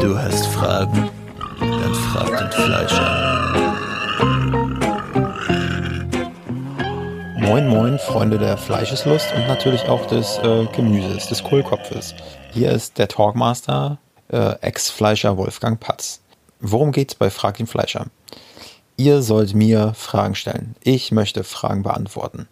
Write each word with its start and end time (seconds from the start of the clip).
Du 0.00 0.18
hast 0.18 0.46
Fragen? 0.46 1.10
Dann 1.60 1.94
frag 1.94 2.38
den 2.38 2.50
Fleischer. 2.50 3.52
Moin 7.38 7.68
Moin, 7.68 7.98
Freunde 7.98 8.38
der 8.38 8.56
Fleischeslust 8.56 9.34
und 9.34 9.46
natürlich 9.46 9.86
auch 9.90 10.06
des 10.06 10.38
äh, 10.38 10.64
Gemüses, 10.74 11.28
des 11.28 11.44
Kohlkopfes. 11.44 12.14
Hier 12.50 12.72
ist 12.72 12.96
der 12.96 13.08
Talkmaster, 13.08 13.98
äh, 14.28 14.54
Ex-Fleischer 14.62 15.36
Wolfgang 15.36 15.78
Patz. 15.78 16.22
Worum 16.60 16.92
geht's 16.92 17.14
bei 17.14 17.28
Frag 17.28 17.58
den 17.58 17.66
Fleischer? 17.66 18.06
Ihr 18.96 19.20
sollt 19.20 19.54
mir 19.54 19.92
Fragen 19.94 20.34
stellen. 20.34 20.76
Ich 20.82 21.12
möchte 21.12 21.44
Fragen 21.44 21.82
beantworten. 21.82 22.48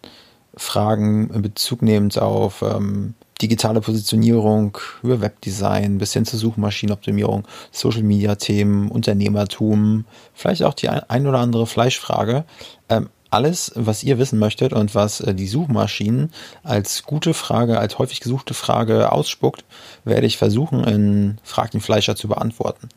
Fragen 0.55 1.31
in 1.31 1.41
Bezug 1.41 1.81
nehmend 1.81 2.19
auf 2.19 2.61
ähm, 2.61 3.15
digitale 3.41 3.81
Positionierung, 3.81 4.77
über 5.01 5.21
Webdesign 5.21 5.97
bis 5.97 6.13
hin 6.13 6.25
zur 6.25 6.39
Suchmaschinenoptimierung, 6.39 7.47
Social 7.71 8.03
Media 8.03 8.35
Themen, 8.35 8.89
Unternehmertum, 8.89 10.05
vielleicht 10.33 10.63
auch 10.63 10.73
die 10.73 10.89
ein 10.89 11.27
oder 11.27 11.39
andere 11.39 11.65
Fleischfrage. 11.65 12.45
Ähm, 12.89 13.09
alles, 13.29 13.71
was 13.75 14.03
ihr 14.03 14.17
wissen 14.17 14.39
möchtet 14.39 14.73
und 14.73 14.95
was 14.95 15.21
äh, 15.21 15.33
die 15.33 15.47
Suchmaschinen 15.47 16.31
als 16.63 17.03
gute 17.03 17.33
Frage, 17.33 17.79
als 17.79 17.99
häufig 17.99 18.21
gesuchte 18.21 18.53
Frage 18.53 19.11
ausspuckt, 19.11 19.63
werde 20.03 20.27
ich 20.27 20.37
versuchen, 20.37 20.83
in 20.83 21.37
Frag 21.43 21.71
den 21.71 21.81
Fleischer 21.81 22.15
zu 22.15 22.27
beantworten. 22.27 22.89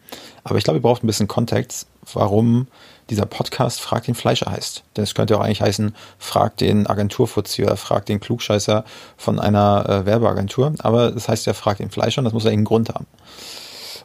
Aber 0.44 0.58
ich 0.58 0.64
glaube, 0.64 0.78
ihr 0.78 0.82
braucht 0.82 1.04
ein 1.04 1.06
bisschen 1.06 1.28
Kontext, 1.28 1.86
warum 2.12 2.66
dieser 3.10 3.26
Podcast 3.26 3.80
Frag 3.80 4.04
den 4.04 4.14
Fleischer 4.14 4.50
heißt. 4.50 4.84
Denn 4.96 5.04
es 5.04 5.14
könnte 5.14 5.36
auch 5.36 5.42
eigentlich 5.42 5.60
heißen, 5.60 5.94
frag 6.18 6.56
den 6.56 6.86
Agenturfuzierer, 6.86 7.76
frag 7.76 8.06
den 8.06 8.20
Klugscheißer 8.20 8.84
von 9.16 9.38
einer 9.38 9.88
äh, 9.88 10.06
Werbeagentur. 10.06 10.74
Aber 10.78 11.08
es 11.08 11.14
das 11.14 11.28
heißt 11.28 11.46
ja 11.46 11.54
Frag 11.54 11.78
den 11.78 11.90
Fleischer 11.90 12.20
und 12.20 12.24
das 12.24 12.32
muss 12.32 12.44
ja 12.44 12.50
einen 12.50 12.64
Grund 12.64 12.88
haben. 12.88 13.06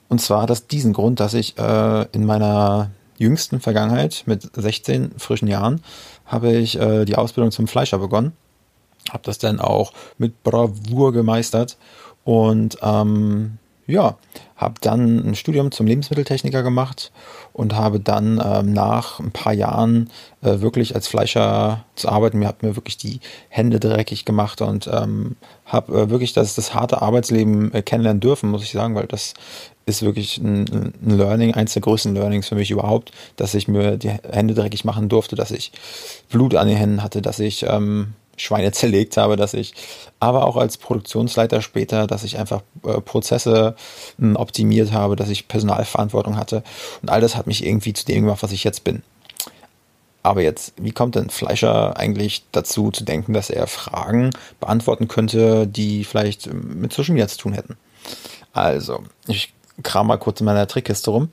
Und 0.09 0.22
zwar 0.22 0.44
hat 0.44 0.50
das 0.50 0.67
diesen 0.67 0.94
Grund, 0.94 1.20
dass 1.20 1.33
ich 1.33 1.58
äh, 1.58 2.05
in 2.11 2.25
meiner 2.25 2.92
jüngsten 3.18 3.60
Vergangenheit 3.60 4.23
mit 4.26 4.50
16 4.56 5.12
frischen 5.18 5.48
Jahren 5.48 5.82
habe 6.26 6.54
ich 6.54 6.80
äh, 6.80 7.06
die 7.06 7.16
Ausbildung 7.16 7.52
zum 7.52 7.68
Fleischer 7.68 7.98
begonnen. 7.98 8.34
Habe 9.10 9.23
das 9.23 9.38
dann 9.38 9.60
auch 9.60 9.94
mit 10.18 10.44
Bravour 10.44 11.14
gemeistert 11.14 11.78
und 12.23 12.78
ähm, 12.82 13.58
ja, 13.86 14.18
habe 14.58 14.75
dann 14.81 15.30
ein 15.30 15.36
Studium 15.36 15.72
zum 15.72 15.86
Lebensmitteltechniker 15.86 16.63
gemacht 16.63 17.11
und 17.53 17.75
habe 17.75 18.00
dann 18.00 18.41
ähm, 18.44 18.73
nach 18.73 19.19
ein 19.19 19.31
paar 19.31 19.53
Jahren 19.53 20.09
äh, 20.41 20.59
wirklich 20.59 20.95
als 20.95 21.08
Fleischer 21.08 21.86
zu 21.95 22.09
arbeiten. 22.09 22.39
Mir 22.39 22.47
hat 22.47 22.64
mir 22.64 22.75
wirklich 22.75 22.97
die 22.97 23.19
Hände 23.49 23.80
dreckig 23.80 24.25
gemacht 24.25 24.61
und 24.61 24.88
ähm, 24.91 25.36
habe 25.66 25.94
äh, 25.94 26.09
wirklich 26.09 26.33
das, 26.33 26.55
das 26.55 26.73
harte 26.73 27.02
Arbeitsleben 27.02 27.72
äh, 27.73 27.83
kennenlernen 27.83 28.19
dürfen, 28.19 28.49
muss 28.49 28.64
ich 28.64 28.72
sagen, 28.72 28.95
weil 28.95 29.05
das 29.05 29.33
ist 29.86 30.02
wirklich 30.02 30.38
ein, 30.39 30.94
ein 31.02 31.17
Learning, 31.17 31.53
eins 31.53 31.73
der 31.73 31.81
größten 31.83 32.14
Learnings 32.14 32.49
für 32.49 32.55
mich 32.55 32.71
überhaupt, 32.71 33.11
dass 33.38 33.53
ich 33.53 33.67
mir 33.67 33.97
die 33.97 34.09
Hände 34.09 34.53
dreckig 34.53 34.83
machen 34.86 35.08
durfte, 35.08 35.36
dass 35.36 35.52
ich 35.52 35.71
Blut 36.30 36.55
an 36.55 36.67
den 36.67 36.77
Händen 36.77 37.03
hatte, 37.03 37.21
dass 37.21 37.39
ich 37.39 37.64
ähm, 37.64 38.14
Schweine 38.38 38.71
zerlegt 38.71 39.17
habe, 39.17 39.35
dass 39.35 39.53
ich, 39.53 39.73
aber 40.19 40.45
auch 40.45 40.55
als 40.55 40.77
Produktionsleiter 40.77 41.61
später, 41.61 42.07
dass 42.07 42.23
ich 42.23 42.38
einfach 42.38 42.61
äh, 42.85 43.02
Prozesse 43.02 43.75
äh, 44.21 44.33
optimiert 44.33 44.93
habe, 44.93 45.16
dass 45.16 45.30
ich 45.30 45.47
Personalverantwortung 45.47 46.38
hatte 46.38 46.63
und 47.02 47.09
all 47.09 47.21
das 47.21 47.35
hat 47.35 47.47
mich 47.47 47.65
irgendwie 47.65 47.93
zu 47.93 48.05
dem 48.05 48.23
gemacht, 48.23 48.43
was 48.43 48.52
ich 48.52 48.63
jetzt 48.63 48.83
bin. 48.83 49.03
Aber 50.23 50.41
jetzt, 50.41 50.73
wie 50.75 50.91
kommt 50.91 51.15
denn 51.15 51.30
Fleischer 51.30 51.95
eigentlich 51.97 52.43
dazu 52.52 52.91
zu 52.91 53.05
denken, 53.05 53.31
dass 53.31 53.49
er 53.49 53.65
Fragen 53.65 54.31
beantworten 54.59 55.08
könnte, 55.08 55.67
die 55.67 56.03
vielleicht 56.03 56.53
mit 56.53 56.91
Social 56.91 57.13
Media 57.13 57.30
zu 57.30 57.38
tun 57.38 57.53
hätten? 57.53 57.77
Also, 58.52 59.03
ich 59.27 59.53
kram 59.83 60.08
mal 60.08 60.17
kurz 60.17 60.41
in 60.41 60.45
meiner 60.45 60.67
Trickkiste 60.67 61.11
rum. 61.11 61.30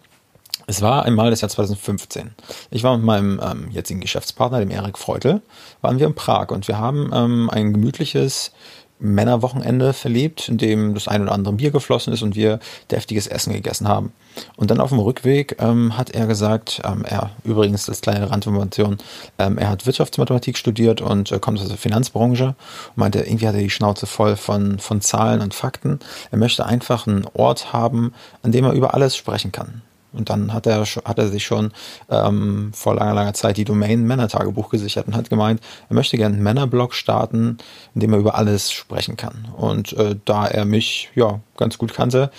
Es 0.67 0.81
war 0.81 1.05
einmal 1.05 1.31
das 1.31 1.43
Jahr 1.43 1.51
2015. 1.51 2.31
Ich 2.70 2.83
war 2.83 2.97
mit 2.97 3.05
meinem 3.05 3.41
ähm, 3.43 3.71
jetzigen 3.71 4.00
Geschäftspartner, 4.00 4.61
dem 4.61 4.71
Erik 4.71 4.99
Freutel, 4.99 5.43
waren 5.83 5.99
wir 5.99 6.06
in 6.06 6.15
Prag 6.15 6.50
und 6.50 6.69
wir 6.69 6.78
haben 6.78 7.11
ähm, 7.12 7.50
ein 7.50 7.72
gemütliches 7.72 8.53
Männerwochenende 8.99 9.93
verlebt, 9.93 10.49
in 10.49 10.56
dem 10.56 10.94
das 10.94 11.09
ein 11.09 11.22
oder 11.22 11.33
andere 11.33 11.55
Bier 11.55 11.71
geflossen 11.71 12.12
ist 12.12 12.22
und 12.22 12.37
wir 12.37 12.61
deftiges 12.91 13.27
Essen 13.27 13.53
gegessen 13.53 13.88
haben. 13.88 14.12
Und 14.56 14.71
dann 14.71 14.81
auf 14.81 14.91
dem 14.91 14.99
Rückweg 14.99 15.56
ähm, 15.61 15.99
hat 15.99 16.11
er 16.11 16.27
gesagt, 16.27 16.81
ähm, 16.84 17.05
er 17.05 17.31
übrigens 17.44 17.88
als 17.88 18.00
kleine 18.00 18.31
Randinformation, 18.31 18.99
ähm, 19.38 19.59
er 19.59 19.69
hat 19.69 19.87
Wirtschaftsmathematik 19.87 20.56
studiert 20.56 21.00
und 21.00 21.33
äh, 21.33 21.38
kommt 21.38 21.61
aus 21.61 21.69
der 21.69 21.77
Finanzbranche 21.77 22.49
und 22.88 22.97
meinte, 22.97 23.21
irgendwie 23.21 23.47
hat 23.47 23.55
er 23.55 23.61
die 23.61 23.71
Schnauze 23.71 24.06
voll 24.06 24.37
von, 24.37 24.78
von 24.78 25.00
Zahlen 25.00 25.41
und 25.41 25.55
Fakten. 25.55 25.99
Er 26.31 26.38
möchte 26.38 26.65
einfach 26.65 27.06
einen 27.06 27.27
Ort 27.34 27.72
haben, 27.72 28.15
an 28.43 28.53
dem 28.53 28.65
er 28.65 28.72
über 28.72 28.94
alles 28.94 29.17
sprechen 29.17 29.53
kann. 29.53 29.83
Und 30.14 30.30
dann 30.30 30.52
hat 30.52 30.66
er, 30.66 30.84
hat 30.84 31.19
er 31.19 31.28
sich 31.28 31.44
schon 31.44 31.72
ähm, 32.08 32.70
vor 32.72 32.94
langer, 32.94 33.14
langer 33.14 33.34
Zeit 33.34 33.56
die 33.56 33.64
Domain 33.64 34.04
Männertagebuch 34.04 34.70
gesichert 34.70 35.06
und 35.06 35.16
hat 35.16 35.30
gemeint, 35.30 35.60
er 35.88 35.94
möchte 35.94 36.16
gerne 36.16 36.34
einen 36.34 36.44
Männerblog 36.44 36.94
starten, 36.94 37.58
in 37.94 38.00
dem 38.00 38.12
er 38.12 38.19
über 38.19 38.36
alles 38.36 38.72
sprechen 38.72 39.16
kann. 39.16 39.48
Und 39.56 39.92
äh, 39.94 40.16
da 40.25 40.47
er 40.47 40.64
mich 40.64 41.10
ja 41.14 41.41
ganz 41.56 41.78
gut 41.78 41.92
kannte, 41.94 42.30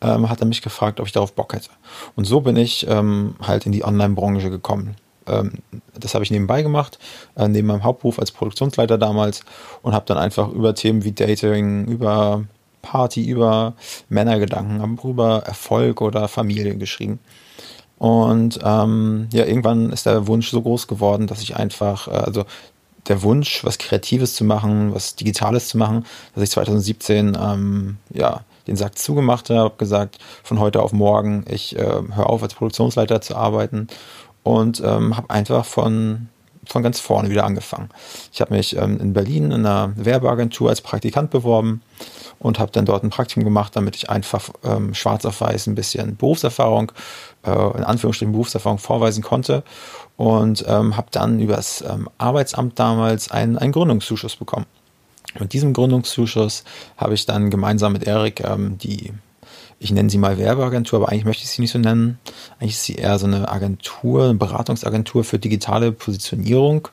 ähm, 0.00 0.28
hat 0.28 0.40
er 0.40 0.46
mich 0.46 0.62
gefragt, 0.62 1.00
ob 1.00 1.06
ich 1.06 1.12
darauf 1.12 1.32
Bock 1.32 1.54
hätte. 1.54 1.70
Und 2.14 2.24
so 2.24 2.40
bin 2.40 2.56
ich 2.56 2.86
ähm, 2.88 3.36
halt 3.40 3.66
in 3.66 3.72
die 3.72 3.84
Online-Branche 3.84 4.50
gekommen. 4.50 4.96
Ähm, 5.26 5.52
das 5.98 6.14
habe 6.14 6.24
ich 6.24 6.30
nebenbei 6.30 6.62
gemacht, 6.62 6.98
äh, 7.36 7.48
neben 7.48 7.68
meinem 7.68 7.84
Hauptberuf 7.84 8.18
als 8.18 8.30
Produktionsleiter 8.30 8.98
damals 8.98 9.44
und 9.82 9.94
habe 9.94 10.04
dann 10.06 10.18
einfach 10.18 10.50
über 10.50 10.74
Themen 10.74 11.04
wie 11.04 11.12
Dating, 11.12 11.86
über 11.86 12.44
Party 12.84 13.26
über 13.26 13.74
Männergedanken, 14.08 14.82
habe 14.82 15.08
über 15.08 15.38
Erfolg 15.44 16.00
oder 16.00 16.28
Familie 16.28 16.76
geschrieben. 16.76 17.18
Und 17.98 18.60
ähm, 18.62 19.28
ja, 19.32 19.44
irgendwann 19.44 19.90
ist 19.90 20.06
der 20.06 20.26
Wunsch 20.26 20.50
so 20.50 20.60
groß 20.60 20.86
geworden, 20.86 21.26
dass 21.26 21.42
ich 21.42 21.56
einfach, 21.56 22.08
äh, 22.08 22.10
also 22.10 22.44
der 23.08 23.22
Wunsch, 23.22 23.64
was 23.64 23.78
Kreatives 23.78 24.34
zu 24.34 24.44
machen, 24.44 24.94
was 24.94 25.16
Digitales 25.16 25.68
zu 25.68 25.78
machen, 25.78 26.04
dass 26.34 26.44
ich 26.44 26.50
2017 26.50 27.36
ähm, 27.40 27.96
ja 28.12 28.40
den 28.66 28.76
Sack 28.76 28.98
zugemacht 28.98 29.50
habe, 29.50 29.60
habe 29.60 29.76
gesagt, 29.76 30.18
von 30.42 30.58
heute 30.58 30.82
auf 30.82 30.92
morgen, 30.92 31.44
ich 31.48 31.76
äh, 31.76 31.82
höre 31.82 32.30
auf 32.30 32.42
als 32.42 32.54
Produktionsleiter 32.54 33.20
zu 33.20 33.36
arbeiten 33.36 33.88
und 34.42 34.82
ähm, 34.84 35.16
habe 35.16 35.30
einfach 35.30 35.64
von 35.64 36.28
von 36.68 36.82
ganz 36.82 37.00
vorne 37.00 37.30
wieder 37.30 37.44
angefangen. 37.44 37.88
Ich 38.32 38.40
habe 38.40 38.54
mich 38.54 38.76
ähm, 38.76 38.98
in 39.00 39.12
Berlin 39.12 39.46
in 39.46 39.66
einer 39.66 39.92
Werbeagentur 39.96 40.70
als 40.70 40.80
Praktikant 40.80 41.30
beworben 41.30 41.82
und 42.38 42.58
habe 42.58 42.72
dann 42.72 42.84
dort 42.84 43.04
ein 43.04 43.10
Praktikum 43.10 43.44
gemacht, 43.44 43.74
damit 43.76 43.96
ich 43.96 44.10
einfach 44.10 44.50
ähm, 44.64 44.94
schwarz 44.94 45.24
auf 45.24 45.40
weiß 45.40 45.66
ein 45.66 45.74
bisschen 45.74 46.16
Berufserfahrung, 46.16 46.92
äh, 47.44 47.50
in 47.50 47.84
Anführungsstrichen 47.84 48.32
Berufserfahrung 48.32 48.78
vorweisen 48.78 49.22
konnte 49.22 49.62
und 50.16 50.64
ähm, 50.68 50.96
habe 50.96 51.08
dann 51.10 51.40
über 51.40 51.56
das 51.56 51.82
ähm, 51.82 52.08
Arbeitsamt 52.18 52.78
damals 52.78 53.30
einen, 53.30 53.58
einen 53.58 53.72
Gründungszuschuss 53.72 54.36
bekommen. 54.36 54.66
Mit 55.38 55.52
diesem 55.52 55.72
Gründungszuschuss 55.72 56.64
habe 56.96 57.14
ich 57.14 57.26
dann 57.26 57.50
gemeinsam 57.50 57.92
mit 57.92 58.04
Erik 58.04 58.40
ähm, 58.40 58.78
die 58.78 59.12
ich 59.78 59.90
nenne 59.90 60.10
sie 60.10 60.18
mal 60.18 60.38
Werbeagentur, 60.38 61.00
aber 61.00 61.10
eigentlich 61.10 61.24
möchte 61.24 61.44
ich 61.44 61.50
sie 61.50 61.62
nicht 61.62 61.72
so 61.72 61.78
nennen. 61.78 62.18
Eigentlich 62.58 62.74
ist 62.74 62.84
sie 62.84 62.94
eher 62.94 63.18
so 63.18 63.26
eine 63.26 63.48
Agentur, 63.48 64.24
eine 64.24 64.34
Beratungsagentur 64.34 65.24
für 65.24 65.38
digitale 65.38 65.92
Positionierung, 65.92 66.88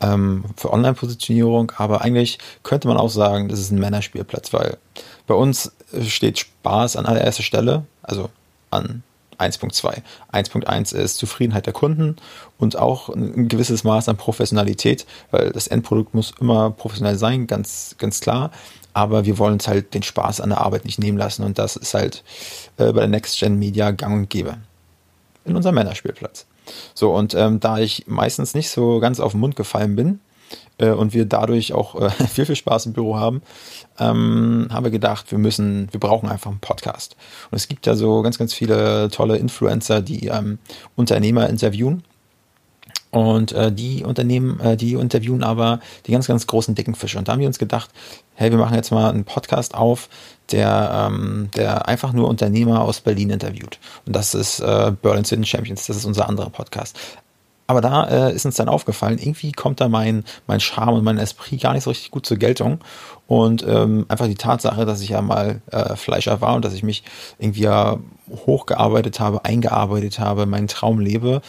ähm, 0.00 0.44
für 0.56 0.72
Online-Positionierung. 0.72 1.72
Aber 1.76 2.02
eigentlich 2.02 2.38
könnte 2.62 2.88
man 2.88 2.96
auch 2.96 3.10
sagen, 3.10 3.48
das 3.48 3.60
ist 3.60 3.70
ein 3.70 3.78
Männerspielplatz, 3.78 4.52
weil 4.52 4.78
bei 5.26 5.34
uns 5.34 5.72
steht 6.06 6.38
Spaß 6.38 6.96
an 6.96 7.06
allererster 7.06 7.42
Stelle, 7.42 7.84
also 8.02 8.30
an 8.70 9.02
1.2. 9.40 10.02
1.1 10.32 10.94
ist 10.94 11.16
Zufriedenheit 11.16 11.66
der 11.66 11.72
Kunden 11.72 12.16
und 12.58 12.76
auch 12.76 13.08
ein 13.08 13.48
gewisses 13.48 13.84
Maß 13.84 14.08
an 14.08 14.16
Professionalität, 14.16 15.06
weil 15.30 15.50
das 15.50 15.66
Endprodukt 15.66 16.14
muss 16.14 16.32
immer 16.40 16.70
professionell 16.70 17.16
sein, 17.16 17.46
ganz, 17.46 17.96
ganz 17.98 18.20
klar 18.20 18.50
aber 18.92 19.24
wir 19.24 19.38
wollen 19.38 19.54
uns 19.54 19.68
halt 19.68 19.94
den 19.94 20.02
Spaß 20.02 20.40
an 20.40 20.50
der 20.50 20.60
Arbeit 20.60 20.84
nicht 20.84 20.98
nehmen 20.98 21.18
lassen 21.18 21.44
und 21.44 21.58
das 21.58 21.76
ist 21.76 21.94
halt 21.94 22.24
äh, 22.76 22.92
bei 22.92 23.00
der 23.00 23.08
Next 23.08 23.38
Gen 23.38 23.58
Media 23.58 23.90
gang 23.90 24.14
und 24.14 24.30
gäbe. 24.30 24.56
In 25.44 25.56
unserem 25.56 25.76
Männerspielplatz. 25.76 26.46
So, 26.94 27.14
und 27.14 27.34
ähm, 27.34 27.60
da 27.60 27.78
ich 27.78 28.06
meistens 28.06 28.54
nicht 28.54 28.70
so 28.70 29.00
ganz 29.00 29.20
auf 29.20 29.32
den 29.32 29.40
Mund 29.40 29.56
gefallen 29.56 29.96
bin 29.96 30.20
äh, 30.80 30.90
und 30.90 31.14
wir 31.14 31.26
dadurch 31.26 31.72
auch 31.72 32.00
äh, 32.00 32.10
viel, 32.28 32.46
viel 32.46 32.56
Spaß 32.56 32.86
im 32.86 32.92
Büro 32.92 33.16
haben, 33.16 33.42
ähm, 33.98 34.68
haben 34.70 34.84
wir 34.84 34.90
gedacht, 34.90 35.30
wir 35.30 35.38
müssen, 35.38 35.88
wir 35.92 36.00
brauchen 36.00 36.28
einfach 36.28 36.50
einen 36.50 36.60
Podcast. 36.60 37.16
Und 37.50 37.56
es 37.56 37.68
gibt 37.68 37.86
ja 37.86 37.94
so 37.94 38.22
ganz, 38.22 38.38
ganz 38.38 38.54
viele 38.54 39.08
tolle 39.10 39.36
Influencer, 39.36 40.00
die 40.00 40.28
ähm, 40.28 40.58
Unternehmer 40.96 41.48
interviewen 41.48 42.02
und 43.10 43.52
äh, 43.52 43.72
die 43.72 44.04
Unternehmen, 44.04 44.60
äh, 44.60 44.76
die 44.76 44.94
interviewen 44.94 45.42
aber 45.42 45.80
die 46.06 46.12
ganz, 46.12 46.26
ganz 46.26 46.46
großen 46.46 46.74
dicken 46.74 46.94
Fische. 46.94 47.18
Und 47.18 47.28
da 47.28 47.32
haben 47.32 47.40
wir 47.40 47.46
uns 47.46 47.58
gedacht, 47.58 47.90
hey, 48.34 48.50
wir 48.50 48.58
machen 48.58 48.74
jetzt 48.74 48.92
mal 48.92 49.10
einen 49.10 49.24
Podcast 49.24 49.74
auf, 49.74 50.08
der, 50.52 51.08
ähm, 51.10 51.50
der 51.56 51.88
einfach 51.88 52.12
nur 52.12 52.28
Unternehmer 52.28 52.82
aus 52.82 53.00
Berlin 53.00 53.30
interviewt. 53.30 53.78
Und 54.06 54.14
das 54.14 54.34
ist 54.34 54.60
äh, 54.60 54.92
Berlin 55.02 55.24
City 55.24 55.44
Champions, 55.44 55.86
das 55.86 55.96
ist 55.96 56.04
unser 56.04 56.28
anderer 56.28 56.50
Podcast. 56.50 56.96
Aber 57.70 57.80
da 57.80 58.02
äh, 58.08 58.34
ist 58.34 58.44
uns 58.44 58.56
dann 58.56 58.68
aufgefallen, 58.68 59.18
irgendwie 59.18 59.52
kommt 59.52 59.80
da 59.80 59.88
mein, 59.88 60.24
mein 60.48 60.58
Charme 60.58 60.94
und 60.96 61.04
mein 61.04 61.18
Esprit 61.18 61.62
gar 61.62 61.72
nicht 61.72 61.84
so 61.84 61.90
richtig 61.90 62.10
gut 62.10 62.26
zur 62.26 62.36
Geltung. 62.36 62.80
Und 63.28 63.64
ähm, 63.64 64.06
einfach 64.08 64.26
die 64.26 64.34
Tatsache, 64.34 64.84
dass 64.84 65.00
ich 65.02 65.10
ja 65.10 65.22
mal 65.22 65.62
äh, 65.70 65.94
Fleischer 65.94 66.40
war 66.40 66.56
und 66.56 66.64
dass 66.64 66.74
ich 66.74 66.82
mich 66.82 67.04
irgendwie 67.38 67.60
ja 67.60 67.98
hochgearbeitet 68.44 69.20
habe, 69.20 69.44
eingearbeitet 69.44 70.18
habe, 70.18 70.46
meinen 70.46 70.66
Traum 70.66 70.98
lebe, 70.98 71.42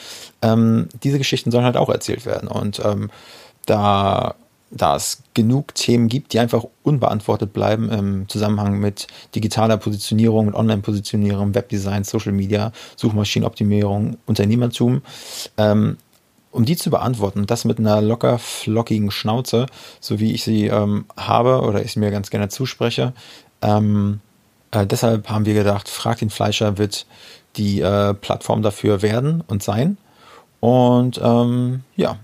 ähm, 0.43 0.89
diese 1.01 1.17
Geschichten 1.17 1.49
sollen 1.49 1.65
halt 1.65 1.75
auch 1.75 1.89
erzählt 1.89 2.27
werden. 2.27 2.47
Und 2.47 2.79
ähm, 2.85 3.09
da 3.65 4.35
da 4.71 4.95
es 4.95 5.23
genug 5.33 5.75
Themen 5.75 6.07
gibt, 6.07 6.33
die 6.33 6.39
einfach 6.39 6.65
unbeantwortet 6.83 7.51
bleiben 7.51 7.89
im 7.89 8.29
Zusammenhang 8.29 8.79
mit 8.79 9.07
digitaler 9.35 9.77
Positionierung, 9.77 10.45
mit 10.45 10.55
Online-Positionierung, 10.55 11.53
Webdesign, 11.53 12.05
Social 12.05 12.31
Media, 12.31 12.71
Suchmaschinenoptimierung, 12.95 14.17
Unternehmertum, 14.25 15.01
ähm, 15.57 15.97
um 16.51 16.65
die 16.65 16.75
zu 16.75 16.89
beantworten, 16.89 17.47
das 17.47 17.65
mit 17.65 17.79
einer 17.79 18.01
locker 18.01 18.37
flockigen 18.37 19.11
Schnauze, 19.11 19.65
so 19.99 20.19
wie 20.19 20.33
ich 20.33 20.43
sie 20.43 20.67
ähm, 20.67 21.05
habe 21.17 21.61
oder 21.61 21.83
ich 21.83 21.93
sie 21.93 21.99
mir 21.99 22.11
ganz 22.11 22.29
gerne 22.29 22.49
zuspreche. 22.49 23.13
Ähm, 23.61 24.19
äh, 24.71 24.85
deshalb 24.85 25.29
haben 25.29 25.45
wir 25.45 25.53
gedacht, 25.53 25.87
Frag 25.89 26.19
den 26.19 26.29
Fleischer 26.29 26.77
wird 26.77 27.05
die 27.55 27.81
äh, 27.81 28.13
Plattform 28.13 28.61
dafür 28.61 29.01
werden 29.01 29.43
und 29.47 29.63
sein. 29.63 29.97
Und 30.59 31.19
ähm, 31.23 31.83
ja, 31.95 32.19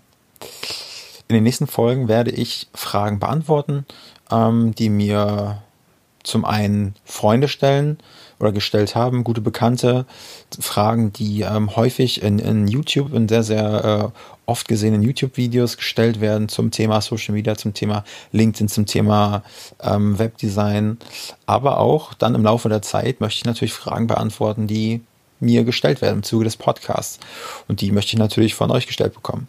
in 1.27 1.35
den 1.35 1.43
nächsten 1.43 1.67
Folgen 1.67 2.07
werde 2.07 2.31
ich 2.31 2.67
Fragen 2.73 3.19
beantworten, 3.19 3.85
ähm, 4.31 4.73
die 4.75 4.89
mir 4.89 5.61
zum 6.27 6.45
einen 6.45 6.95
Freunde 7.05 7.47
stellen 7.47 7.97
oder 8.39 8.51
gestellt 8.51 8.95
haben, 8.95 9.23
gute 9.23 9.41
Bekannte, 9.41 10.05
Fragen, 10.59 11.11
die 11.13 11.41
ähm, 11.41 11.75
häufig 11.75 12.21
in, 12.21 12.39
in 12.39 12.67
YouTube, 12.67 13.13
in 13.13 13.27
sehr, 13.27 13.43
sehr 13.43 14.13
äh, 14.13 14.19
oft 14.45 14.67
gesehenen 14.67 15.01
YouTube-Videos 15.01 15.77
gestellt 15.77 16.21
werden 16.21 16.47
zum 16.49 16.71
Thema 16.71 17.01
Social 17.01 17.33
Media, 17.33 17.55
zum 17.55 17.73
Thema 17.73 18.03
LinkedIn, 18.31 18.67
zum 18.67 18.85
Thema 18.85 19.43
ähm, 19.81 20.19
Webdesign. 20.19 20.97
Aber 21.45 21.79
auch 21.79 22.13
dann 22.13 22.35
im 22.35 22.43
Laufe 22.43 22.69
der 22.69 22.81
Zeit 22.81 23.19
möchte 23.21 23.39
ich 23.39 23.45
natürlich 23.45 23.73
Fragen 23.73 24.07
beantworten, 24.07 24.67
die 24.67 25.01
mir 25.39 25.63
gestellt 25.63 26.01
werden 26.01 26.17
im 26.17 26.23
Zuge 26.23 26.45
des 26.45 26.57
Podcasts. 26.57 27.19
Und 27.67 27.81
die 27.81 27.91
möchte 27.91 28.13
ich 28.13 28.19
natürlich 28.19 28.55
von 28.55 28.71
euch 28.71 28.87
gestellt 28.87 29.13
bekommen. 29.13 29.47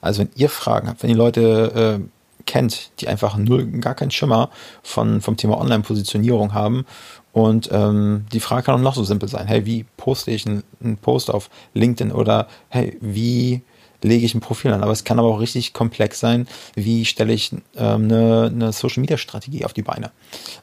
Also 0.00 0.20
wenn 0.20 0.30
ihr 0.36 0.48
Fragen 0.48 0.88
habt, 0.88 1.02
wenn 1.02 1.10
ihr 1.10 1.16
Leute 1.16 2.00
äh, 2.00 2.15
kennt, 2.56 2.90
die 3.00 3.08
einfach 3.08 3.36
null, 3.36 3.66
gar 3.66 3.94
keinen 3.94 4.10
Schimmer 4.10 4.48
von, 4.82 5.20
vom 5.20 5.36
Thema 5.36 5.58
Online-Positionierung 5.60 6.54
haben 6.54 6.86
und 7.32 7.68
ähm, 7.70 8.24
die 8.32 8.40
Frage 8.40 8.62
kann 8.62 8.76
auch 8.76 8.80
noch 8.80 8.94
so 8.94 9.04
simpel 9.04 9.28
sein. 9.28 9.46
Hey, 9.46 9.66
wie 9.66 9.84
poste 9.98 10.30
ich 10.30 10.46
einen, 10.46 10.62
einen 10.82 10.96
Post 10.96 11.30
auf 11.30 11.50
LinkedIn 11.74 12.10
oder 12.10 12.48
hey, 12.70 12.96
wie 13.02 13.60
lege 14.02 14.24
ich 14.24 14.34
ein 14.34 14.40
Profil 14.40 14.72
an. 14.72 14.82
Aber 14.82 14.92
es 14.92 15.04
kann 15.04 15.18
aber 15.18 15.28
auch 15.28 15.40
richtig 15.40 15.74
komplex 15.74 16.18
sein. 16.18 16.48
Wie 16.74 17.04
stelle 17.04 17.34
ich 17.34 17.52
ähm, 17.52 18.04
eine, 18.04 18.50
eine 18.50 18.72
Social 18.72 19.02
Media 19.02 19.18
Strategie 19.18 19.66
auf 19.66 19.74
die 19.74 19.82
Beine? 19.82 20.12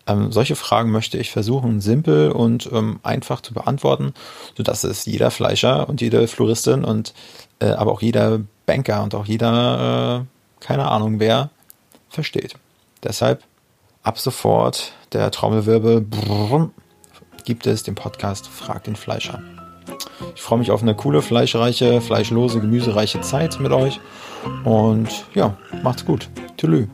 Ähm, 0.07 0.31
solche 0.31 0.56
Fragen 0.56 0.89
möchte 0.89 1.19
ich 1.19 1.30
versuchen, 1.30 1.80
simpel 1.80 2.31
und 2.31 2.68
ähm, 2.74 3.00
einfach 3.04 3.42
zu 3.42 3.54
beantworten, 3.54 4.16
sodass 4.57 4.84
es 4.84 5.06
jeder 5.06 5.30
Fleischer 5.30 5.88
und 5.88 6.01
jede 6.01 6.28
Floristin 6.28 6.86
und 6.86 7.13
äh, 7.60 7.68
aber 7.68 7.92
auch 7.92 8.01
jeder 8.01 8.39
Banker 8.66 9.04
und 9.04 9.13
auch 9.13 9.28
jeder, 9.28 10.24
äh, 10.24 10.66
keine 10.66 10.89
Ahnung 10.89 11.19
wer, 11.19 11.51
versteht. 12.13 12.56
Deshalb 13.04 13.44
ab 14.04 14.19
sofort 14.19 14.94
der 15.12 15.31
Trommelwirbel 15.31 16.06
gibt 17.45 17.68
es 17.68 17.83
den 17.83 17.95
Podcast 17.95 18.48
Frag 18.48 18.86
den 18.86 18.95
Fleischer. 18.95 19.42
Ich 20.36 20.42
freue 20.42 20.60
mich 20.60 20.71
auf 20.71 20.81
eine 20.81 20.95
coole, 20.95 21.21
fleischreiche, 21.21 22.01
fleischlose, 22.01 22.62
gemüsereiche 22.62 23.21
Zeit 23.21 23.60
mit 23.60 23.71
euch. 23.71 24.00
Und 24.63 25.25
ja, 25.33 25.57
macht's 25.83 26.06
gut. 26.06 26.30
Tschüss. 26.57 26.88